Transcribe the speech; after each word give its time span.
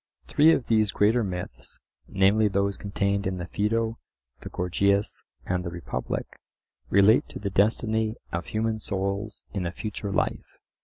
Three 0.25 0.51
of 0.51 0.65
these 0.65 0.91
greater 0.91 1.23
myths, 1.23 1.77
namely 2.07 2.47
those 2.47 2.75
contained 2.75 3.27
in 3.27 3.37
the 3.37 3.45
Phaedo, 3.45 3.99
the 4.39 4.49
Gorgias 4.49 5.23
and 5.45 5.63
the 5.63 5.69
Republic, 5.69 6.25
relate 6.89 7.29
to 7.29 7.37
the 7.37 7.51
destiny 7.51 8.15
of 8.31 8.47
human 8.47 8.79
souls 8.79 9.43
in 9.53 9.67
a 9.67 9.71
future 9.71 10.11
life. 10.11 10.57